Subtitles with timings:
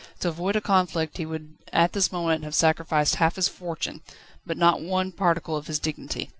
[0.21, 4.01] To avoid a conflict he would at this moment have sacrificed half his fortune,
[4.47, 6.27] but not one particle of his dignity.